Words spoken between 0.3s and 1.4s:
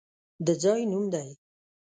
د ځای نوم دی!